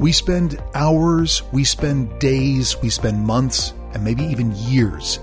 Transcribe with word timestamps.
We 0.00 0.12
spend 0.12 0.62
hours, 0.74 1.42
we 1.52 1.64
spend 1.64 2.18
days, 2.18 2.80
we 2.80 2.90
spend 2.90 3.24
months, 3.24 3.72
and 3.94 4.02
maybe 4.02 4.24
even 4.24 4.52
years 4.56 5.20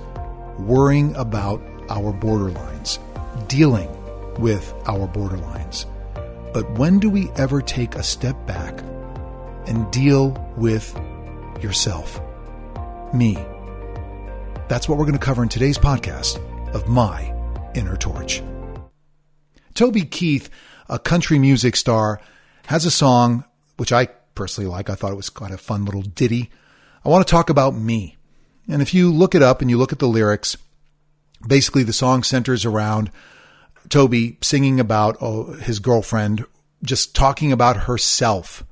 worrying 0.57 1.15
about 1.15 1.61
our 1.89 2.13
borderlines, 2.13 2.99
dealing 3.47 3.89
with 4.39 4.73
our 4.85 5.07
borderlines. 5.07 5.85
But 6.53 6.69
when 6.77 6.99
do 6.99 7.09
we 7.09 7.29
ever 7.35 7.61
take 7.61 7.95
a 7.95 8.03
step 8.03 8.35
back 8.45 8.79
and 9.67 9.91
deal 9.91 10.31
with 10.55 10.95
yourself? 11.61 12.21
Me. 13.13 13.35
That's 14.67 14.87
what 14.87 14.97
we're 14.97 15.05
going 15.05 15.13
to 15.13 15.19
cover 15.19 15.43
in 15.43 15.49
today's 15.49 15.77
podcast 15.77 16.39
of 16.73 16.87
My 16.87 17.33
Inner 17.73 17.97
Torch. 17.97 18.41
Toby 19.73 20.03
Keith, 20.03 20.49
a 20.87 20.99
country 20.99 21.39
music 21.39 21.75
star, 21.75 22.21
has 22.67 22.85
a 22.85 22.91
song 22.91 23.45
which 23.77 23.91
I 23.91 24.09
personally 24.39 24.71
like. 24.71 24.89
I 24.89 24.95
thought 24.95 25.11
it 25.11 25.17
was 25.17 25.29
kind 25.29 25.53
of 25.53 25.59
a 25.59 25.63
fun 25.63 25.83
little 25.83 26.01
ditty. 26.01 26.49
I 27.03 27.09
want 27.09 27.27
to 27.27 27.29
talk 27.29 27.49
about 27.49 27.75
me. 27.75 28.15
And 28.69 28.81
if 28.81 28.93
you 28.93 29.11
look 29.11 29.35
it 29.35 29.43
up 29.43 29.59
and 29.59 29.69
you 29.69 29.77
look 29.77 29.91
at 29.91 29.99
the 29.99 30.07
lyrics, 30.07 30.55
basically 31.45 31.83
the 31.83 31.91
song 31.91 32.23
centers 32.23 32.63
around 32.63 33.11
Toby 33.89 34.37
singing 34.41 34.79
about 34.79 35.17
oh, 35.19 35.55
his 35.55 35.79
girlfriend, 35.79 36.45
just 36.83 37.13
talking 37.13 37.51
about 37.51 37.75
herself. 37.75 38.63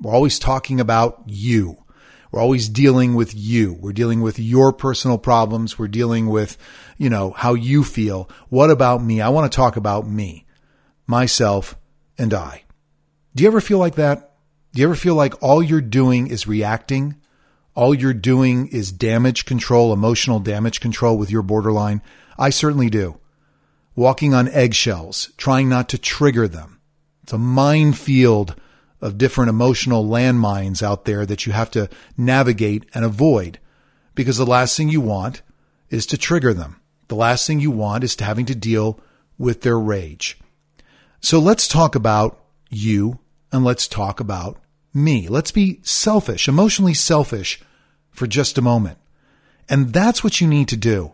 We're 0.00 0.14
always 0.14 0.38
talking 0.38 0.78
about 0.78 1.24
you. 1.26 1.82
We're 2.30 2.40
always 2.40 2.68
dealing 2.68 3.16
with 3.16 3.34
you. 3.34 3.74
We're 3.74 3.92
dealing 3.92 4.20
with 4.20 4.38
your 4.38 4.72
personal 4.72 5.18
problems. 5.18 5.76
We're 5.76 5.88
dealing 5.88 6.28
with, 6.28 6.56
you 6.98 7.10
know, 7.10 7.32
how 7.32 7.54
you 7.54 7.82
feel. 7.82 8.30
What 8.48 8.70
about 8.70 9.02
me? 9.02 9.20
I 9.20 9.30
want 9.30 9.50
to 9.50 9.56
talk 9.56 9.76
about 9.76 10.06
me, 10.06 10.46
myself, 11.04 11.76
and 12.16 12.32
I. 12.32 12.62
Do 13.34 13.42
you 13.42 13.48
ever 13.48 13.60
feel 13.60 13.78
like 13.78 13.96
that? 13.96 14.35
Do 14.76 14.82
you 14.82 14.88
ever 14.88 14.94
feel 14.94 15.14
like 15.14 15.42
all 15.42 15.62
you're 15.62 15.80
doing 15.80 16.26
is 16.26 16.46
reacting? 16.46 17.16
All 17.74 17.94
you're 17.94 18.12
doing 18.12 18.66
is 18.66 18.92
damage 18.92 19.46
control, 19.46 19.90
emotional 19.90 20.38
damage 20.38 20.80
control 20.80 21.16
with 21.16 21.30
your 21.30 21.40
borderline? 21.40 22.02
I 22.38 22.50
certainly 22.50 22.90
do. 22.90 23.18
Walking 23.94 24.34
on 24.34 24.48
eggshells, 24.48 25.32
trying 25.38 25.70
not 25.70 25.88
to 25.88 25.98
trigger 25.98 26.46
them. 26.46 26.78
It's 27.22 27.32
a 27.32 27.38
minefield 27.38 28.54
of 29.00 29.16
different 29.16 29.48
emotional 29.48 30.04
landmines 30.04 30.82
out 30.82 31.06
there 31.06 31.24
that 31.24 31.46
you 31.46 31.54
have 31.54 31.70
to 31.70 31.88
navigate 32.18 32.84
and 32.92 33.02
avoid 33.02 33.58
because 34.14 34.36
the 34.36 34.44
last 34.44 34.76
thing 34.76 34.90
you 34.90 35.00
want 35.00 35.40
is 35.88 36.04
to 36.04 36.18
trigger 36.18 36.52
them. 36.52 36.82
The 37.08 37.16
last 37.16 37.46
thing 37.46 37.60
you 37.60 37.70
want 37.70 38.04
is 38.04 38.14
to 38.16 38.24
having 38.24 38.44
to 38.44 38.54
deal 38.54 39.00
with 39.38 39.62
their 39.62 39.78
rage. 39.78 40.36
So 41.22 41.38
let's 41.38 41.66
talk 41.66 41.94
about 41.94 42.44
you 42.68 43.20
and 43.50 43.64
let's 43.64 43.88
talk 43.88 44.20
about 44.20 44.60
me. 44.96 45.28
Let's 45.28 45.52
be 45.52 45.80
selfish, 45.82 46.48
emotionally 46.48 46.94
selfish 46.94 47.60
for 48.10 48.26
just 48.26 48.58
a 48.58 48.62
moment. 48.62 48.98
And 49.68 49.92
that's 49.92 50.24
what 50.24 50.40
you 50.40 50.48
need 50.48 50.68
to 50.68 50.76
do. 50.76 51.12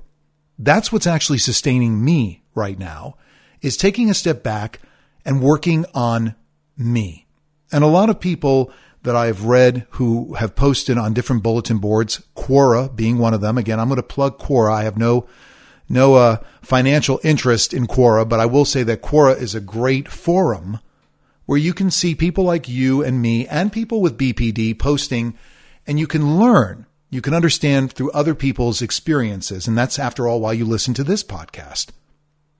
That's 0.58 0.92
what's 0.92 1.06
actually 1.06 1.38
sustaining 1.38 2.04
me 2.04 2.44
right 2.54 2.78
now 2.78 3.16
is 3.60 3.76
taking 3.76 4.08
a 4.08 4.14
step 4.14 4.42
back 4.42 4.80
and 5.24 5.42
working 5.42 5.84
on 5.94 6.34
me. 6.76 7.26
And 7.72 7.82
a 7.82 7.88
lot 7.88 8.10
of 8.10 8.20
people 8.20 8.70
that 9.02 9.16
I've 9.16 9.44
read 9.44 9.86
who 9.90 10.34
have 10.34 10.54
posted 10.54 10.96
on 10.96 11.12
different 11.12 11.42
bulletin 11.42 11.78
boards, 11.78 12.22
Quora 12.36 12.94
being 12.94 13.18
one 13.18 13.34
of 13.34 13.40
them. 13.40 13.58
Again, 13.58 13.80
I'm 13.80 13.88
going 13.88 13.96
to 13.96 14.02
plug 14.02 14.38
Quora. 14.38 14.72
I 14.72 14.84
have 14.84 14.96
no 14.96 15.26
no 15.88 16.14
uh, 16.14 16.36
financial 16.62 17.20
interest 17.24 17.74
in 17.74 17.86
Quora, 17.86 18.26
but 18.26 18.40
I 18.40 18.46
will 18.46 18.64
say 18.64 18.82
that 18.84 19.02
Quora 19.02 19.36
is 19.36 19.54
a 19.54 19.60
great 19.60 20.08
forum 20.08 20.78
where 21.46 21.58
you 21.58 21.74
can 21.74 21.90
see 21.90 22.14
people 22.14 22.44
like 22.44 22.68
you 22.68 23.02
and 23.02 23.20
me 23.20 23.46
and 23.46 23.72
people 23.72 24.00
with 24.00 24.18
BPD 24.18 24.78
posting, 24.78 25.36
and 25.86 25.98
you 25.98 26.06
can 26.06 26.38
learn. 26.38 26.86
You 27.10 27.20
can 27.20 27.34
understand 27.34 27.92
through 27.92 28.10
other 28.12 28.34
people's 28.34 28.80
experiences. 28.80 29.68
And 29.68 29.76
that's, 29.76 29.98
after 29.98 30.26
all, 30.26 30.40
why 30.40 30.52
you 30.52 30.64
listen 30.64 30.94
to 30.94 31.04
this 31.04 31.22
podcast. 31.22 31.88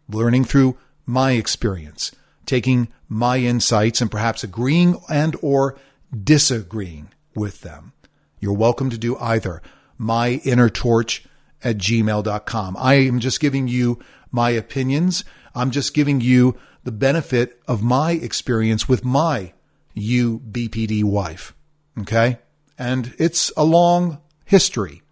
Learning 0.08 0.44
through 0.44 0.76
my 1.06 1.32
experience, 1.32 2.12
taking 2.44 2.88
my 3.08 3.38
insights 3.38 4.00
and 4.00 4.10
perhaps 4.10 4.44
agreeing 4.44 5.00
and 5.08 5.36
or 5.40 5.78
disagreeing 6.12 7.08
with 7.34 7.62
them. 7.62 7.92
You're 8.40 8.52
welcome 8.52 8.90
to 8.90 8.98
do 8.98 9.16
either. 9.18 9.62
My 9.96 10.40
inner 10.44 10.68
torch 10.68 11.24
at 11.64 11.78
gmail.com. 11.78 12.76
I 12.78 12.94
am 12.94 13.20
just 13.20 13.40
giving 13.40 13.68
you 13.68 13.98
my 14.30 14.50
opinions. 14.50 15.24
I'm 15.54 15.70
just 15.70 15.94
giving 15.94 16.20
you 16.20 16.56
the 16.84 16.92
benefit 16.92 17.60
of 17.68 17.82
my 17.82 18.12
experience 18.12 18.88
with 18.88 19.04
my 19.04 19.52
UBPD 19.96 21.04
wife. 21.04 21.54
Okay. 22.00 22.38
And 22.78 23.14
it's 23.18 23.52
a 23.56 23.64
long 23.64 24.20
history 24.44 25.02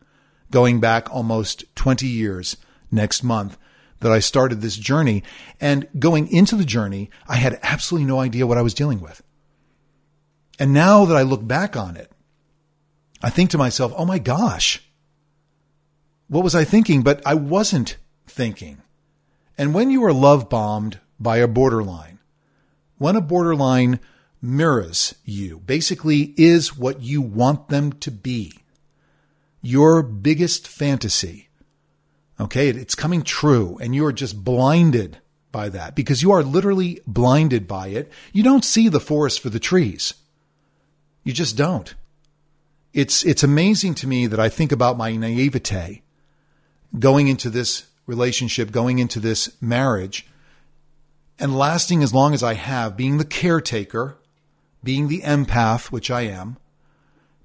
going 0.51 0.81
back 0.81 1.13
almost 1.15 1.65
20 1.77 2.07
years 2.07 2.57
next 2.91 3.23
month 3.23 3.57
that 4.01 4.11
I 4.11 4.19
started 4.19 4.61
this 4.61 4.77
journey. 4.77 5.23
And 5.61 5.87
going 5.99 6.29
into 6.33 6.57
the 6.57 6.65
journey, 6.65 7.11
I 7.29 7.37
had 7.37 7.61
absolutely 7.63 8.07
no 8.07 8.19
idea 8.19 8.47
what 8.47 8.59
I 8.59 8.63
was 8.63 8.75
dealing 8.75 9.01
with. 9.01 9.23
And 10.59 10.73
now 10.73 11.05
that 11.05 11.17
I 11.17 11.23
look 11.23 11.47
back 11.47 11.77
on 11.77 11.97
it, 11.97 12.11
I 13.23 13.31
think 13.31 13.51
to 13.51 13.59
myself, 13.59 13.93
oh 13.97 14.05
my 14.05 14.19
gosh, 14.19 14.83
what 16.31 16.43
was 16.43 16.55
I 16.55 16.65
thinking? 16.65 17.03
But 17.03 17.21
I 17.27 17.35
wasn't 17.35 17.99
thinking. 18.27 18.79
And 19.59 19.75
when 19.75 19.91
you 19.91 20.03
are 20.05 20.13
love 20.15 20.49
bombed 20.49 20.99
by 21.19 21.37
a 21.37 21.47
borderline, 21.47 22.21
when 22.97 23.17
a 23.17 23.21
borderline 23.21 24.01
mirrors 24.41 25.15
you, 25.27 25.61
basically 25.61 26.33
is 26.39 26.75
what 26.75 27.03
you 27.03 27.21
want 27.21 27.69
them 27.69 27.93
to 27.93 28.11
be, 28.11 28.55
your 29.61 30.03
biggest 30.03 30.67
fantasy, 30.67 31.51
Okay. 32.41 32.71
It's 32.71 32.95
coming 32.95 33.23
true 33.23 33.79
and 33.83 33.95
you're 33.95 34.13
just 34.13 34.43
blinded 34.43 35.19
by 35.53 35.69
that 35.69 35.95
because 35.95 36.23
you 36.23 36.33
are 36.33 36.43
literally 36.43 37.01
blinded 37.07 37.69
by 37.69 37.89
it. 37.89 38.11
You 38.33 38.43
don't 38.43 38.65
see 38.65 38.89
the 38.89 38.99
forest 38.99 39.41
for 39.41 39.51
the 39.51 39.61
trees. 39.61 40.15
You 41.23 41.35
just 41.35 41.57
don't. 41.57 41.95
It's, 42.95 43.25
it's 43.25 43.43
amazing 43.43 43.95
to 43.97 44.07
me 44.07 44.27
that 44.27 44.41
I 44.41 44.49
think 44.49 44.73
about 44.73 44.97
my 44.97 45.15
naivete 45.15 46.03
going 46.99 47.29
into 47.29 47.51
this 47.51 47.87
relationship, 48.07 48.73
going 48.73 48.99
into 48.99 49.21
this 49.21 49.51
marriage 49.61 50.27
and 51.39 51.57
lasting 51.57 52.03
as 52.03 52.13
long 52.13 52.35
as 52.35 52.43
I 52.43 52.55
have, 52.55 52.97
being 52.97 53.17
the 53.19 53.25
caretaker, 53.25 54.17
being 54.85 55.09
the 55.09 55.23
empath, 55.23 55.87
which 55.87 56.11
I 56.11 56.23
am, 56.23 56.59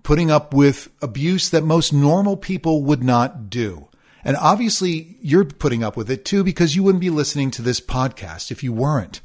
putting 0.03 0.29
up 0.29 0.53
with 0.53 0.89
abuse 1.01 1.49
that 1.49 1.63
most 1.63 1.93
normal 1.93 2.35
people 2.35 2.83
would 2.83 3.03
not 3.03 3.49
do. 3.49 3.87
And 4.23 4.35
obviously, 4.37 5.17
you're 5.21 5.45
putting 5.45 5.83
up 5.83 5.95
with 5.95 6.09
it 6.09 6.25
too 6.25 6.43
because 6.43 6.75
you 6.75 6.83
wouldn't 6.83 7.01
be 7.01 7.09
listening 7.09 7.51
to 7.51 7.61
this 7.61 7.79
podcast 7.79 8.51
if 8.51 8.63
you 8.63 8.73
weren't. 8.73 9.21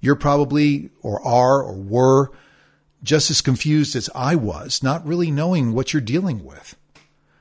You're 0.00 0.16
probably, 0.16 0.90
or 1.02 1.20
are, 1.26 1.62
or 1.62 1.74
were 1.74 2.30
just 3.02 3.30
as 3.30 3.40
confused 3.40 3.96
as 3.96 4.08
I 4.14 4.36
was, 4.36 4.82
not 4.82 5.06
really 5.06 5.30
knowing 5.30 5.72
what 5.72 5.92
you're 5.92 6.00
dealing 6.00 6.44
with. 6.44 6.76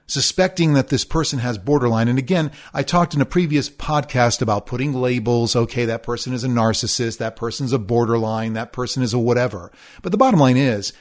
Suspecting 0.08 0.74
that 0.74 0.88
this 0.88 1.04
person 1.04 1.40
has 1.40 1.58
borderline. 1.58 2.08
And 2.08 2.18
again, 2.18 2.52
I 2.74 2.82
talked 2.82 3.14
in 3.14 3.20
a 3.20 3.26
previous 3.26 3.70
podcast 3.70 4.42
about 4.42 4.66
putting 4.66 4.94
labels. 4.94 5.54
Okay, 5.54 5.84
that 5.86 6.04
person 6.04 6.34
is 6.34 6.46
a 6.46 6.48
narcissist. 6.48 7.18
That 7.18 7.36
person's 7.36 7.74
a 7.74 7.80
borderline. 7.80 8.54
That 8.54 8.72
person 8.72 9.04
is 9.04 9.14
a 9.14 9.20
whatever. 9.20 9.70
But 10.02 10.14
the 10.14 10.18
bottom 10.18 10.40
line 10.40 10.56
is, 10.56 10.94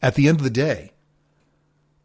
at 0.00 0.14
the 0.14 0.28
end 0.28 0.38
of 0.38 0.44
the 0.44 0.50
day, 0.50 0.92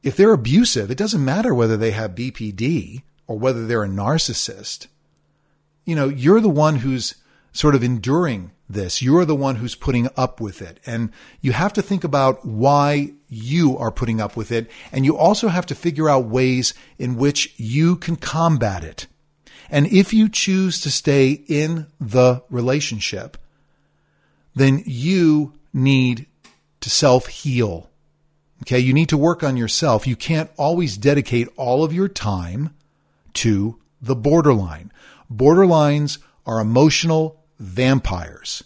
if 0.03 0.17
they're 0.17 0.33
abusive, 0.33 0.91
it 0.91 0.97
doesn't 0.97 1.23
matter 1.23 1.53
whether 1.53 1.77
they 1.77 1.91
have 1.91 2.15
BPD 2.15 3.03
or 3.25 3.39
whether 3.39 3.65
they're 3.65 3.83
a 3.83 3.89
narcissist. 3.89 4.87
You 5.85 5.95
know, 5.95 6.09
you're 6.09 6.41
the 6.41 6.49
one 6.49 6.77
who's 6.77 7.15
sort 7.53 7.75
of 7.75 7.83
enduring 7.83 8.51
this. 8.69 9.01
You're 9.01 9.25
the 9.25 9.35
one 9.35 9.55
who's 9.55 9.75
putting 9.75 10.09
up 10.15 10.39
with 10.39 10.61
it. 10.61 10.79
And 10.85 11.11
you 11.41 11.51
have 11.51 11.73
to 11.73 11.81
think 11.81 12.03
about 12.03 12.45
why 12.45 13.13
you 13.27 13.77
are 13.77 13.91
putting 13.91 14.21
up 14.21 14.37
with 14.37 14.51
it. 14.51 14.69
And 14.91 15.05
you 15.05 15.17
also 15.17 15.47
have 15.47 15.65
to 15.67 15.75
figure 15.75 16.09
out 16.09 16.25
ways 16.25 16.73
in 16.97 17.15
which 17.15 17.53
you 17.57 17.95
can 17.95 18.15
combat 18.15 18.83
it. 18.83 19.07
And 19.69 19.87
if 19.87 20.13
you 20.13 20.29
choose 20.29 20.81
to 20.81 20.91
stay 20.91 21.31
in 21.47 21.87
the 21.99 22.43
relationship, 22.49 23.37
then 24.55 24.83
you 24.85 25.53
need 25.73 26.25
to 26.81 26.89
self 26.89 27.27
heal 27.27 27.89
Okay. 28.63 28.79
You 28.79 28.93
need 28.93 29.09
to 29.09 29.17
work 29.17 29.43
on 29.43 29.57
yourself. 29.57 30.07
You 30.07 30.15
can't 30.15 30.49
always 30.57 30.97
dedicate 30.97 31.47
all 31.55 31.83
of 31.83 31.93
your 31.93 32.07
time 32.07 32.75
to 33.35 33.79
the 34.01 34.15
borderline. 34.15 34.91
Borderlines 35.33 36.19
are 36.45 36.59
emotional 36.59 37.38
vampires. 37.59 38.63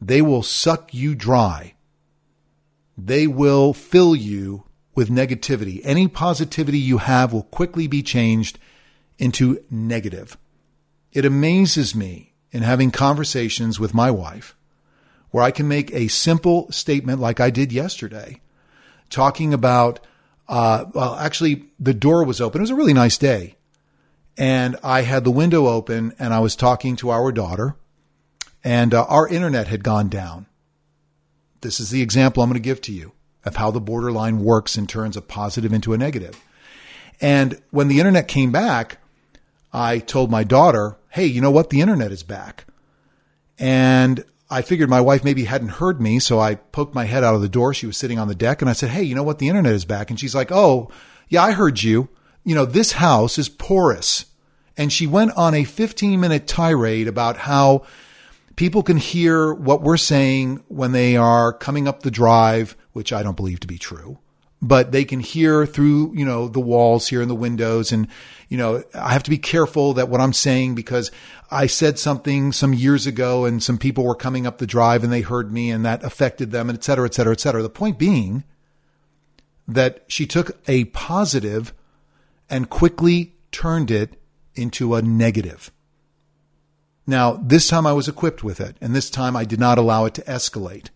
They 0.00 0.22
will 0.22 0.42
suck 0.42 0.94
you 0.94 1.14
dry. 1.14 1.74
They 2.96 3.26
will 3.26 3.72
fill 3.72 4.14
you 4.14 4.64
with 4.94 5.10
negativity. 5.10 5.80
Any 5.84 6.08
positivity 6.08 6.78
you 6.78 6.98
have 6.98 7.32
will 7.32 7.44
quickly 7.44 7.86
be 7.86 8.02
changed 8.02 8.58
into 9.18 9.62
negative. 9.70 10.36
It 11.12 11.24
amazes 11.24 11.94
me 11.94 12.32
in 12.50 12.62
having 12.62 12.90
conversations 12.90 13.78
with 13.78 13.94
my 13.94 14.10
wife 14.10 14.54
where 15.30 15.44
I 15.44 15.50
can 15.50 15.68
make 15.68 15.92
a 15.92 16.08
simple 16.08 16.70
statement 16.72 17.20
like 17.20 17.40
I 17.40 17.50
did 17.50 17.72
yesterday, 17.72 18.40
talking 19.10 19.52
about, 19.52 20.00
uh, 20.48 20.86
well, 20.94 21.14
actually, 21.16 21.66
the 21.78 21.94
door 21.94 22.24
was 22.24 22.40
open. 22.40 22.60
It 22.60 22.62
was 22.62 22.70
a 22.70 22.74
really 22.76 22.94
nice 22.94 23.18
day. 23.18 23.56
And 24.38 24.76
I 24.84 25.02
had 25.02 25.24
the 25.24 25.32
window 25.32 25.66
open 25.66 26.14
and 26.18 26.32
I 26.32 26.38
was 26.38 26.54
talking 26.54 26.94
to 26.96 27.10
our 27.10 27.32
daughter, 27.32 27.74
and 28.62 28.94
uh, 28.94 29.04
our 29.08 29.26
internet 29.26 29.66
had 29.66 29.82
gone 29.82 30.08
down. 30.08 30.46
This 31.60 31.80
is 31.80 31.90
the 31.90 32.02
example 32.02 32.42
I'm 32.42 32.48
going 32.48 32.54
to 32.54 32.60
give 32.60 32.80
to 32.82 32.92
you 32.92 33.12
of 33.44 33.56
how 33.56 33.72
the 33.72 33.80
borderline 33.80 34.44
works 34.44 34.76
and 34.76 34.88
turns 34.88 35.16
a 35.16 35.22
positive 35.22 35.72
into 35.72 35.92
a 35.92 35.98
negative. 35.98 36.40
And 37.20 37.60
when 37.70 37.88
the 37.88 37.98
internet 37.98 38.28
came 38.28 38.52
back, 38.52 38.98
I 39.72 39.98
told 39.98 40.30
my 40.30 40.44
daughter, 40.44 40.96
Hey, 41.10 41.26
you 41.26 41.40
know 41.40 41.50
what? 41.50 41.70
The 41.70 41.80
internet 41.80 42.12
is 42.12 42.22
back. 42.22 42.64
And 43.58 44.24
I 44.48 44.62
figured 44.62 44.88
my 44.88 45.00
wife 45.00 45.24
maybe 45.24 45.44
hadn't 45.44 45.68
heard 45.68 46.00
me. 46.00 46.20
So 46.20 46.38
I 46.38 46.54
poked 46.54 46.94
my 46.94 47.06
head 47.06 47.24
out 47.24 47.34
of 47.34 47.40
the 47.40 47.48
door. 47.48 47.74
She 47.74 47.86
was 47.86 47.96
sitting 47.96 48.20
on 48.20 48.28
the 48.28 48.34
deck 48.36 48.62
and 48.62 48.70
I 48.70 48.74
said, 48.74 48.90
Hey, 48.90 49.02
you 49.02 49.16
know 49.16 49.24
what? 49.24 49.40
The 49.40 49.48
internet 49.48 49.72
is 49.72 49.84
back. 49.84 50.10
And 50.10 50.20
she's 50.20 50.34
like, 50.34 50.52
Oh, 50.52 50.90
yeah, 51.28 51.42
I 51.42 51.52
heard 51.52 51.82
you. 51.82 52.08
You 52.44 52.54
know, 52.54 52.64
this 52.64 52.92
house 52.92 53.38
is 53.38 53.48
porous. 53.48 54.26
And 54.76 54.92
she 54.92 55.06
went 55.06 55.36
on 55.36 55.54
a 55.54 55.64
15 55.64 56.20
minute 56.20 56.46
tirade 56.46 57.08
about 57.08 57.36
how 57.36 57.84
people 58.56 58.82
can 58.82 58.96
hear 58.96 59.52
what 59.52 59.82
we're 59.82 59.96
saying 59.96 60.62
when 60.68 60.92
they 60.92 61.16
are 61.16 61.52
coming 61.52 61.88
up 61.88 62.02
the 62.02 62.10
drive, 62.10 62.76
which 62.92 63.12
I 63.12 63.22
don't 63.22 63.36
believe 63.36 63.60
to 63.60 63.66
be 63.66 63.78
true 63.78 64.18
but 64.60 64.90
they 64.92 65.04
can 65.04 65.20
hear 65.20 65.66
through, 65.66 66.12
you 66.16 66.24
know, 66.24 66.48
the 66.48 66.60
walls 66.60 67.08
here 67.08 67.20
and 67.20 67.30
the 67.30 67.34
windows. 67.34 67.92
And, 67.92 68.08
you 68.48 68.56
know, 68.58 68.82
I 68.94 69.12
have 69.12 69.22
to 69.24 69.30
be 69.30 69.38
careful 69.38 69.94
that 69.94 70.08
what 70.08 70.20
I'm 70.20 70.32
saying 70.32 70.74
because 70.74 71.12
I 71.50 71.66
said 71.66 71.98
something 71.98 72.52
some 72.52 72.74
years 72.74 73.06
ago 73.06 73.44
and 73.44 73.62
some 73.62 73.78
people 73.78 74.04
were 74.04 74.16
coming 74.16 74.46
up 74.46 74.58
the 74.58 74.66
drive 74.66 75.04
and 75.04 75.12
they 75.12 75.20
heard 75.20 75.52
me 75.52 75.70
and 75.70 75.84
that 75.84 76.02
affected 76.02 76.50
them 76.50 76.68
and 76.68 76.78
et 76.78 76.82
cetera, 76.82 77.06
et 77.06 77.14
cetera, 77.14 77.32
et 77.32 77.40
cetera. 77.40 77.62
The 77.62 77.70
point 77.70 77.98
being 77.98 78.42
that 79.68 80.04
she 80.08 80.26
took 80.26 80.58
a 80.66 80.84
positive 80.86 81.72
and 82.50 82.70
quickly 82.70 83.34
turned 83.52 83.90
it 83.90 84.20
into 84.54 84.94
a 84.94 85.02
negative. 85.02 85.70
Now, 87.06 87.40
this 87.42 87.68
time 87.68 87.86
I 87.86 87.92
was 87.92 88.08
equipped 88.08 88.44
with 88.44 88.60
it 88.60 88.76
and 88.80 88.94
this 88.94 89.08
time 89.08 89.34
I 89.36 89.44
did 89.44 89.58
not 89.58 89.78
allow 89.78 90.04
it 90.04 90.14
to 90.14 90.22
escalate. 90.22 90.90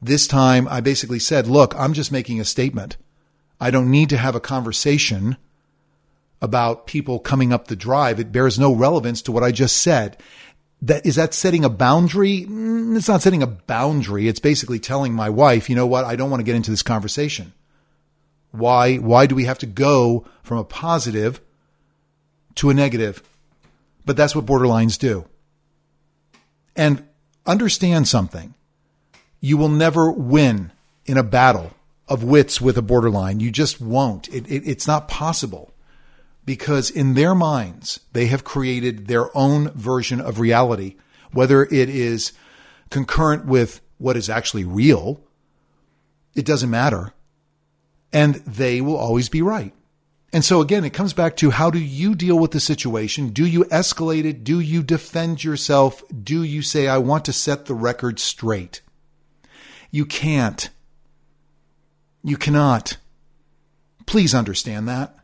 This 0.00 0.26
time 0.26 0.68
I 0.68 0.80
basically 0.80 1.18
said, 1.18 1.46
look, 1.46 1.74
I'm 1.74 1.94
just 1.94 2.12
making 2.12 2.40
a 2.40 2.44
statement. 2.44 2.96
I 3.60 3.70
don't 3.70 3.90
need 3.90 4.10
to 4.10 4.18
have 4.18 4.34
a 4.34 4.40
conversation 4.40 5.36
about 6.40 6.86
people 6.86 7.18
coming 7.18 7.52
up 7.52 7.66
the 7.66 7.76
drive. 7.76 8.20
It 8.20 8.30
bears 8.30 8.58
no 8.58 8.72
relevance 8.72 9.22
to 9.22 9.32
what 9.32 9.42
I 9.42 9.50
just 9.50 9.76
said. 9.76 10.16
That 10.82 11.04
is 11.04 11.16
that 11.16 11.34
setting 11.34 11.64
a 11.64 11.68
boundary? 11.68 12.44
Mm, 12.44 12.96
it's 12.96 13.08
not 13.08 13.22
setting 13.22 13.42
a 13.42 13.48
boundary. 13.48 14.28
It's 14.28 14.38
basically 14.38 14.78
telling 14.78 15.12
my 15.12 15.28
wife, 15.28 15.68
you 15.68 15.74
know 15.74 15.86
what? 15.86 16.04
I 16.04 16.14
don't 16.14 16.30
want 16.30 16.40
to 16.40 16.44
get 16.44 16.54
into 16.54 16.70
this 16.70 16.84
conversation. 16.84 17.52
Why, 18.50 18.96
why 18.96 19.26
do 19.26 19.34
we 19.34 19.44
have 19.44 19.58
to 19.58 19.66
go 19.66 20.26
from 20.42 20.58
a 20.58 20.64
positive 20.64 21.40
to 22.56 22.70
a 22.70 22.74
negative? 22.74 23.22
But 24.04 24.16
that's 24.16 24.34
what 24.34 24.46
borderlines 24.46 24.98
do. 24.98 25.26
And 26.74 27.04
understand 27.46 28.08
something 28.08 28.54
you 29.40 29.56
will 29.56 29.68
never 29.68 30.10
win 30.10 30.72
in 31.06 31.16
a 31.16 31.22
battle 31.22 31.72
of 32.08 32.24
wits 32.24 32.60
with 32.60 32.76
a 32.78 32.82
borderline. 32.82 33.40
You 33.40 33.50
just 33.50 33.80
won't. 33.80 34.28
It, 34.28 34.50
it, 34.50 34.66
it's 34.66 34.86
not 34.86 35.08
possible 35.08 35.72
because 36.44 36.90
in 36.90 37.14
their 37.14 37.34
minds, 37.34 38.00
they 38.12 38.26
have 38.26 38.44
created 38.44 39.06
their 39.06 39.36
own 39.36 39.70
version 39.72 40.20
of 40.20 40.40
reality, 40.40 40.96
whether 41.32 41.64
it 41.64 41.88
is 41.88 42.32
concurrent 42.90 43.44
with 43.44 43.80
what 43.98 44.16
is 44.16 44.30
actually 44.30 44.64
real. 44.64 45.20
It 46.34 46.46
doesn't 46.46 46.70
matter. 46.70 47.12
And 48.12 48.36
they 48.36 48.80
will 48.80 48.96
always 48.96 49.28
be 49.28 49.42
right. 49.42 49.72
And 50.32 50.44
so 50.44 50.60
again, 50.60 50.84
it 50.84 50.90
comes 50.90 51.14
back 51.14 51.36
to 51.36 51.50
how 51.50 51.70
do 51.70 51.78
you 51.78 52.14
deal 52.14 52.38
with 52.38 52.50
the 52.50 52.60
situation? 52.60 53.30
Do 53.30 53.46
you 53.46 53.64
escalate 53.64 54.24
it? 54.24 54.44
Do 54.44 54.60
you 54.60 54.82
defend 54.82 55.42
yourself? 55.42 56.02
Do 56.22 56.42
you 56.42 56.60
say, 56.60 56.86
I 56.86 56.98
want 56.98 57.24
to 57.26 57.32
set 57.32 57.66
the 57.66 57.74
record 57.74 58.18
straight? 58.18 58.82
You 59.90 60.04
can't. 60.04 60.68
You 62.22 62.36
cannot. 62.36 62.98
Please 64.04 64.34
understand 64.34 64.88
that. 64.88 65.14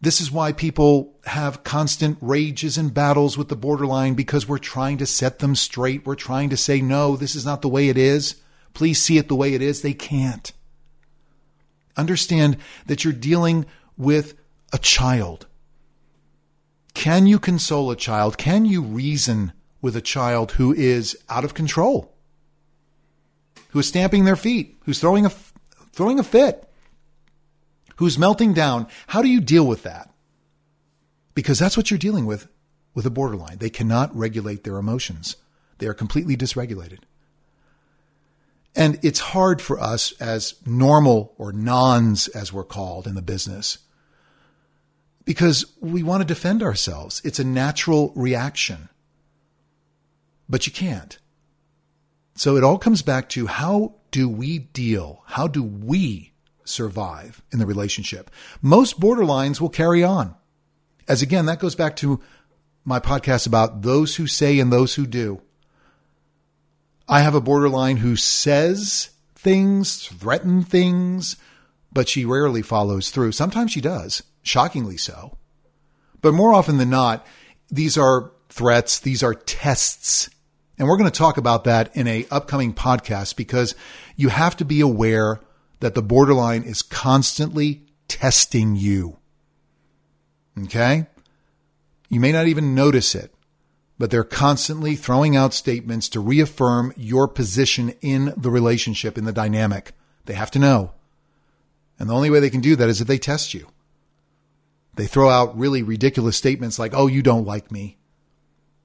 This 0.00 0.20
is 0.20 0.30
why 0.30 0.52
people 0.52 1.14
have 1.24 1.64
constant 1.64 2.18
rages 2.20 2.76
and 2.76 2.92
battles 2.92 3.38
with 3.38 3.48
the 3.48 3.56
borderline 3.56 4.12
because 4.12 4.46
we're 4.46 4.58
trying 4.58 4.98
to 4.98 5.06
set 5.06 5.38
them 5.38 5.54
straight. 5.54 6.04
We're 6.04 6.14
trying 6.14 6.50
to 6.50 6.58
say, 6.58 6.82
no, 6.82 7.16
this 7.16 7.34
is 7.34 7.46
not 7.46 7.62
the 7.62 7.70
way 7.70 7.88
it 7.88 7.96
is. 7.96 8.34
Please 8.74 9.00
see 9.00 9.16
it 9.16 9.28
the 9.28 9.34
way 9.34 9.54
it 9.54 9.62
is. 9.62 9.80
They 9.80 9.94
can't. 9.94 10.52
Understand 11.96 12.56
that 12.86 13.04
you're 13.04 13.12
dealing 13.12 13.66
with 13.96 14.34
a 14.72 14.78
child. 14.78 15.46
Can 16.94 17.26
you 17.26 17.38
console 17.38 17.90
a 17.90 17.96
child? 17.96 18.38
Can 18.38 18.64
you 18.64 18.82
reason 18.82 19.52
with 19.80 19.96
a 19.96 20.00
child 20.00 20.52
who 20.52 20.72
is 20.72 21.16
out 21.28 21.44
of 21.44 21.54
control? 21.54 22.14
who's 23.74 23.88
stamping 23.88 24.24
their 24.24 24.36
feet, 24.36 24.76
who's 24.84 25.00
throwing 25.00 25.26
a, 25.26 25.30
throwing 25.92 26.20
a 26.20 26.22
fit, 26.22 26.70
who's 27.96 28.16
melting 28.16 28.54
down. 28.54 28.86
How 29.08 29.20
do 29.20 29.28
you 29.28 29.40
deal 29.40 29.66
with 29.66 29.82
that? 29.82 30.14
Because 31.34 31.58
that's 31.58 31.76
what 31.76 31.90
you're 31.90 31.98
dealing 31.98 32.24
with 32.24 32.46
with 32.94 33.04
a 33.04 33.10
borderline. 33.10 33.58
They 33.58 33.70
cannot 33.70 34.16
regulate 34.16 34.62
their 34.62 34.76
emotions. 34.76 35.36
They 35.78 35.88
are 35.88 35.94
completely 35.94 36.36
dysregulated. 36.36 37.00
And 38.76 38.98
it's 39.02 39.20
hard 39.20 39.62
for 39.62 39.78
us 39.78 40.12
as 40.20 40.54
normal 40.66 41.34
or 41.38 41.52
nons, 41.52 42.28
as 42.28 42.52
we're 42.52 42.64
called 42.64 43.06
in 43.06 43.14
the 43.14 43.22
business, 43.22 43.78
because 45.24 45.64
we 45.80 46.02
want 46.02 46.22
to 46.22 46.26
defend 46.26 46.62
ourselves. 46.62 47.22
It's 47.24 47.38
a 47.38 47.44
natural 47.44 48.12
reaction. 48.16 48.88
But 50.48 50.66
you 50.66 50.72
can't. 50.72 51.18
So 52.34 52.56
it 52.56 52.64
all 52.64 52.78
comes 52.78 53.02
back 53.02 53.28
to 53.30 53.46
how 53.46 53.94
do 54.10 54.28
we 54.28 54.58
deal? 54.58 55.22
How 55.26 55.46
do 55.46 55.62
we 55.62 56.32
survive 56.64 57.42
in 57.52 57.60
the 57.60 57.66
relationship? 57.66 58.30
Most 58.60 58.98
borderlines 58.98 59.60
will 59.60 59.68
carry 59.68 60.02
on. 60.02 60.34
As 61.06 61.22
again, 61.22 61.46
that 61.46 61.60
goes 61.60 61.74
back 61.76 61.96
to 61.96 62.20
my 62.84 62.98
podcast 62.98 63.46
about 63.46 63.82
those 63.82 64.16
who 64.16 64.26
say 64.26 64.58
and 64.58 64.72
those 64.72 64.94
who 64.94 65.06
do. 65.06 65.40
I 67.08 67.20
have 67.20 67.34
a 67.34 67.40
borderline 67.40 67.98
who 67.98 68.16
says 68.16 69.10
things, 69.34 70.08
threaten 70.08 70.62
things, 70.62 71.36
but 71.92 72.08
she 72.08 72.24
rarely 72.24 72.62
follows 72.62 73.10
through. 73.10 73.32
Sometimes 73.32 73.72
she 73.72 73.80
does, 73.80 74.22
shockingly 74.42 74.96
so. 74.96 75.36
But 76.22 76.34
more 76.34 76.54
often 76.54 76.78
than 76.78 76.90
not, 76.90 77.26
these 77.70 77.98
are 77.98 78.32
threats, 78.48 78.98
these 78.98 79.22
are 79.22 79.34
tests 79.34 80.30
and 80.78 80.88
we're 80.88 80.96
going 80.96 81.10
to 81.10 81.16
talk 81.16 81.36
about 81.36 81.64
that 81.64 81.94
in 81.96 82.08
a 82.08 82.26
upcoming 82.30 82.74
podcast 82.74 83.36
because 83.36 83.74
you 84.16 84.28
have 84.28 84.56
to 84.56 84.64
be 84.64 84.80
aware 84.80 85.40
that 85.80 85.94
the 85.94 86.02
borderline 86.02 86.62
is 86.62 86.82
constantly 86.82 87.82
testing 88.08 88.74
you. 88.74 89.18
Okay? 90.64 91.06
You 92.08 92.20
may 92.20 92.32
not 92.32 92.46
even 92.48 92.74
notice 92.74 93.14
it, 93.14 93.33
but 94.04 94.10
they're 94.10 94.22
constantly 94.22 94.96
throwing 94.96 95.34
out 95.34 95.54
statements 95.54 96.10
to 96.10 96.20
reaffirm 96.20 96.92
your 96.94 97.26
position 97.26 97.88
in 98.02 98.34
the 98.36 98.50
relationship, 98.50 99.16
in 99.16 99.24
the 99.24 99.32
dynamic. 99.32 99.92
They 100.26 100.34
have 100.34 100.50
to 100.50 100.58
know. 100.58 100.92
And 101.98 102.10
the 102.10 102.14
only 102.14 102.28
way 102.28 102.38
they 102.38 102.50
can 102.50 102.60
do 102.60 102.76
that 102.76 102.90
is 102.90 103.00
if 103.00 103.08
they 103.08 103.16
test 103.16 103.54
you. 103.54 103.66
They 104.96 105.06
throw 105.06 105.30
out 105.30 105.56
really 105.58 105.82
ridiculous 105.82 106.36
statements 106.36 106.78
like, 106.78 106.92
oh, 106.94 107.06
you 107.06 107.22
don't 107.22 107.46
like 107.46 107.72
me. 107.72 107.96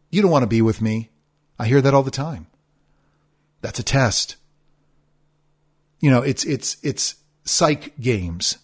You 0.10 0.22
don't 0.22 0.32
want 0.32 0.44
to 0.44 0.48
be 0.48 0.62
with 0.62 0.82
me. 0.82 1.10
I 1.60 1.68
hear 1.68 1.82
that 1.82 1.94
all 1.94 2.04
the 2.04 2.12
time. 2.12 2.48
That's 3.60 3.80
a 3.80 3.84
test. 3.84 4.38
You 6.00 6.12
know, 6.12 6.22
it's, 6.22 6.46
it's, 6.46 6.78
it's 6.82 7.16
psych 7.44 8.00
games 8.00 8.58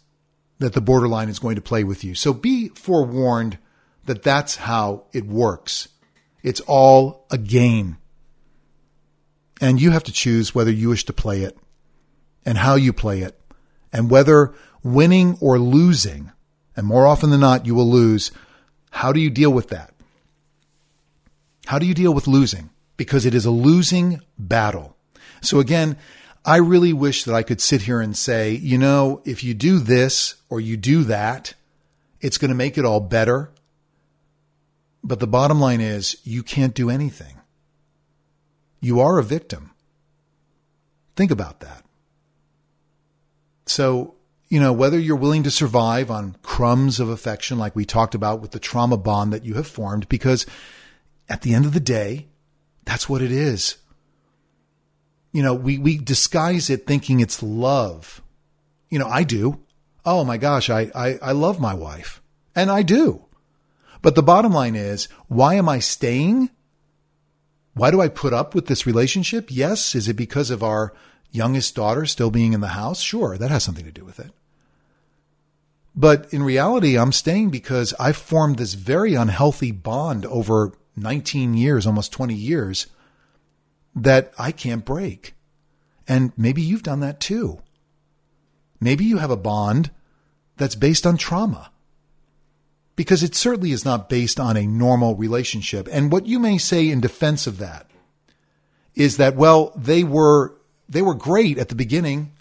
that 0.60 0.72
the 0.72 0.80
borderline 0.80 1.28
is 1.28 1.38
going 1.38 1.58
to 1.58 1.62
play 1.62 1.84
with 1.84 2.06
you. 2.06 2.16
So 2.16 2.32
be 2.32 2.70
forewarned 2.70 3.58
that 4.06 4.24
that's 4.24 4.56
how 4.56 5.04
it 5.12 5.26
works. 5.26 5.90
It's 6.46 6.62
all 6.62 7.26
a 7.30 7.38
game. 7.38 7.98
And 9.60 9.82
you 9.82 9.92
have 9.92 10.04
to 10.06 10.12
choose 10.12 10.56
whether 10.56 10.72
you 10.72 10.90
wish 10.90 11.04
to 11.06 11.14
play 11.14 11.42
it 11.42 11.58
and 12.46 12.58
how 12.58 12.76
you 12.76 12.94
play 12.94 13.22
it 13.22 13.40
and 13.92 14.10
whether 14.10 14.54
winning 14.84 15.38
or 15.42 15.58
losing, 15.60 16.32
and 16.78 16.86
more 16.86 17.08
often 17.08 17.30
than 17.30 17.42
not, 17.42 17.66
you 17.66 17.76
will 17.76 17.90
lose. 17.90 18.32
How 18.92 19.12
do 19.12 19.20
you 19.20 19.30
deal 19.30 19.52
with 19.52 19.70
that? 19.70 19.94
How 21.66 21.80
do 21.80 21.86
you 21.86 21.94
deal 21.94 22.14
with 22.14 22.28
losing? 22.28 22.70
because 22.98 23.26
it 23.26 23.36
is 23.36 23.46
a 23.46 23.52
losing 23.52 24.22
battle. 24.38 24.96
So 25.42 25.60
again, 25.60 25.98
I 26.44 26.58
really 26.58 26.94
wish 26.94 27.24
that 27.24 27.36
I 27.36 27.44
could 27.44 27.60
sit 27.60 27.84
here 27.84 28.02
and 28.02 28.16
say, 28.16 28.52
you 28.52 28.78
know, 28.78 29.22
if 29.26 29.44
you 29.44 29.54
do 29.54 29.80
this 29.80 30.36
or 30.50 30.60
you 30.60 30.78
do 30.78 31.04
that, 31.06 31.54
it's 32.22 32.38
going 32.38 32.50
to 32.50 32.56
make 32.56 32.78
it 32.78 32.86
all 32.86 33.00
better. 33.00 33.52
But 35.08 35.20
the 35.20 35.28
bottom 35.28 35.60
line 35.60 35.82
is 35.82 36.18
you 36.24 36.42
can't 36.42 36.74
do 36.74 36.90
anything. 36.90 37.38
you 38.82 39.00
are 39.00 39.18
a 39.18 39.24
victim. 39.24 39.72
Think 41.16 41.32
about 41.32 41.62
that. 41.62 41.84
So, 43.66 44.16
you 44.48 44.60
know, 44.60 44.74
whether 44.74 45.00
you're 45.00 45.16
willing 45.16 45.44
to 45.44 45.52
survive 45.52 46.12
on 46.12 46.36
crumbs 46.44 47.00
of 47.00 47.10
affection, 47.10 47.58
like 47.58 47.76
we 47.76 47.86
talked 47.86 48.14
about 48.14 48.42
with 48.42 48.52
the 48.52 48.60
trauma 48.60 48.98
bond 48.98 49.34
that 49.34 49.44
you 49.44 49.56
have 49.56 49.68
formed, 49.68 50.08
because 50.08 50.46
at 51.28 51.42
the 51.42 51.54
end 51.56 51.66
of 51.66 51.74
the 51.74 51.80
day, 51.80 52.28
that's 52.84 53.10
what 53.10 53.24
it 53.24 53.32
is. 53.32 53.78
You 55.32 55.42
know, 55.42 55.56
we, 55.56 55.80
we 55.80 55.98
disguise 55.98 56.70
it 56.70 56.86
thinking 56.86 57.20
it's 57.20 57.42
love. 57.42 58.22
You 58.90 59.00
know, 59.00 59.08
I 59.08 59.24
do. 59.24 59.62
Oh 60.06 60.24
my 60.24 60.38
gosh, 60.38 60.70
I, 60.70 60.92
I, 60.94 61.18
I 61.22 61.32
love 61.32 61.60
my 61.60 61.74
wife. 61.74 62.22
And 62.56 62.70
I 62.70 62.84
do. 62.84 63.25
But 64.06 64.14
the 64.14 64.22
bottom 64.22 64.54
line 64.54 64.76
is, 64.76 65.08
why 65.30 65.56
am 65.56 65.68
I 65.68 65.80
staying? 65.80 66.52
Why 67.74 67.90
do 67.90 68.02
I 68.02 68.08
put 68.08 68.34
up 68.34 68.54
with 68.54 68.68
this 68.68 68.86
relationship? 68.86 69.48
Yes. 69.50 69.96
Is 69.96 70.08
it 70.08 70.14
because 70.14 70.52
of 70.52 70.62
our 70.62 70.94
youngest 71.32 71.74
daughter 71.74 72.06
still 72.06 72.30
being 72.30 72.54
in 72.54 72.62
the 72.62 72.68
house? 72.68 73.02
Sure, 73.02 73.36
that 73.36 73.50
has 73.50 73.64
something 73.64 73.84
to 73.84 73.92
do 73.92 74.06
with 74.06 74.20
it. 74.20 74.30
But 75.96 76.32
in 76.32 76.44
reality, 76.44 77.00
I'm 77.00 77.12
staying 77.12 77.50
because 77.50 77.96
I've 78.00 78.16
formed 78.16 78.60
this 78.60 78.76
very 78.76 79.16
unhealthy 79.16 79.72
bond 79.72 80.28
over 80.28 80.74
19 80.96 81.56
years, 81.56 81.88
almost 81.88 82.12
20 82.12 82.36
years, 82.36 82.86
that 83.96 84.32
I 84.38 84.52
can't 84.52 84.86
break. 84.86 85.34
And 86.08 86.32
maybe 86.38 86.62
you've 86.62 86.84
done 86.84 87.00
that 87.00 87.20
too. 87.20 87.58
Maybe 88.80 89.04
you 89.04 89.18
have 89.18 89.32
a 89.32 89.36
bond 89.36 89.90
that's 90.58 90.76
based 90.76 91.08
on 91.08 91.18
trauma. 91.18 91.72
Because 92.96 93.24
it 93.24 93.36
certainly 93.36 93.72
is 93.72 93.84
not 93.84 94.10
based 94.10 94.40
on 94.40 94.56
a 94.56 94.68
normal 94.68 95.16
relationship. 95.16 95.90
And 95.92 96.12
what 96.12 96.28
you 96.28 96.40
may 96.40 96.58
say 96.58 96.90
in 96.90 97.02
defense 97.02 97.46
of 97.46 97.58
that 97.58 97.90
is 98.94 99.18
that, 99.18 99.36
well, 99.36 99.74
they 99.76 100.04
were 100.04 100.56
they 100.88 101.02
were 101.02 101.16
great 101.16 101.58
at 101.58 101.70
the 101.70 101.76
beginning. 101.76 102.32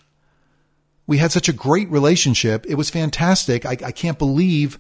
We 1.07 1.19
had 1.19 1.33
such 1.33 1.49
a 1.49 1.53
great 1.53 1.91
relationship. 1.91 2.67
It 2.69 2.77
was 2.77 2.91
fantastic. 2.91 3.67
I, 3.67 3.73
I 3.85 3.93
can't 3.93 4.19
believe 4.19 4.79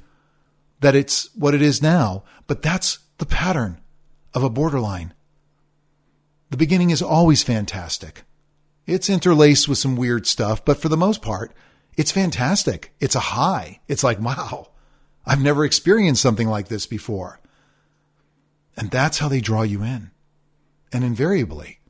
that 0.81 0.95
it's 0.95 1.35
what 1.35 1.54
it 1.54 1.62
is 1.62 1.83
now. 1.83 2.25
But 2.47 2.62
that's 2.62 2.99
the 3.19 3.26
pattern 3.26 3.81
of 4.33 4.43
a 4.43 4.50
borderline. 4.50 5.14
The 6.50 6.57
beginning 6.57 6.90
is 6.90 7.02
always 7.02 7.43
fantastic. 7.43 8.25
It's 8.87 9.09
interlaced 9.09 9.69
with 9.69 9.78
some 9.78 9.97
weird 9.97 10.26
stuff, 10.26 10.64
but 10.64 10.76
for 10.76 10.88
the 10.88 10.97
most 10.97 11.23
part, 11.23 11.52
it's 11.97 12.12
fantastic. 12.12 12.95
It's 13.00 13.14
a 13.14 13.21
high. 13.21 13.81
It's 13.88 14.04
like, 14.04 14.21
wow, 14.21 14.69
I've 15.26 15.43
never 15.43 15.64
experienced 15.64 16.23
something 16.23 16.49
like 16.49 16.69
this 16.69 16.87
before. 16.87 17.40
And 18.76 18.90
that's 18.90 19.19
how 19.19 19.28
they 19.28 19.40
draw 19.40 19.62
you 19.62 19.83
in. 19.83 20.11
And 20.93 21.04
invariably, 21.04 21.81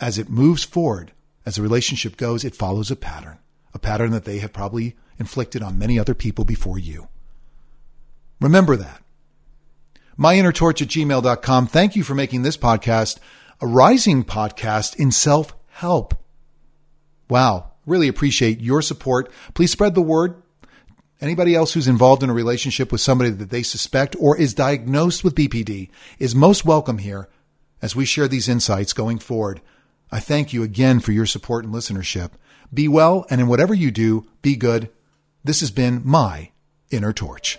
as 0.00 0.18
it 0.18 0.28
moves 0.28 0.64
forward, 0.64 1.12
as 1.44 1.56
the 1.56 1.62
relationship 1.62 2.16
goes, 2.16 2.44
it 2.44 2.54
follows 2.54 2.90
a 2.90 2.96
pattern, 2.96 3.38
a 3.74 3.78
pattern 3.78 4.10
that 4.12 4.24
they 4.24 4.38
have 4.38 4.52
probably 4.52 4.96
inflicted 5.18 5.62
on 5.62 5.78
many 5.78 5.98
other 5.98 6.14
people 6.14 6.44
before 6.44 6.78
you. 6.78 7.08
Remember 8.40 8.76
that. 8.76 9.02
MyInnerTorch 10.18 10.82
at 10.82 10.88
gmail.com. 10.88 11.66
Thank 11.66 11.96
you 11.96 12.02
for 12.02 12.14
making 12.14 12.42
this 12.42 12.56
podcast 12.56 13.18
a 13.60 13.66
rising 13.66 14.24
podcast 14.24 14.96
in 14.96 15.10
self 15.10 15.54
help. 15.68 16.14
Wow. 17.28 17.72
Really 17.86 18.08
appreciate 18.08 18.60
your 18.60 18.82
support. 18.82 19.32
Please 19.54 19.72
spread 19.72 19.94
the 19.94 20.02
word. 20.02 20.42
Anybody 21.20 21.56
else 21.56 21.72
who's 21.72 21.88
involved 21.88 22.22
in 22.22 22.30
a 22.30 22.34
relationship 22.34 22.92
with 22.92 23.00
somebody 23.00 23.30
that 23.30 23.50
they 23.50 23.64
suspect 23.64 24.14
or 24.20 24.36
is 24.36 24.54
diagnosed 24.54 25.24
with 25.24 25.34
BPD 25.34 25.90
is 26.20 26.34
most 26.34 26.64
welcome 26.64 26.98
here 26.98 27.28
as 27.82 27.96
we 27.96 28.04
share 28.04 28.28
these 28.28 28.48
insights 28.48 28.92
going 28.92 29.18
forward. 29.18 29.60
I 30.12 30.20
thank 30.20 30.52
you 30.52 30.62
again 30.62 31.00
for 31.00 31.10
your 31.10 31.26
support 31.26 31.64
and 31.64 31.74
listenership. 31.74 32.30
Be 32.72 32.86
well, 32.86 33.26
and 33.30 33.40
in 33.40 33.48
whatever 33.48 33.74
you 33.74 33.90
do, 33.90 34.26
be 34.42 34.54
good. 34.54 34.90
This 35.42 35.58
has 35.60 35.72
been 35.72 36.02
my 36.04 36.50
Inner 36.90 37.12
Torch. 37.12 37.58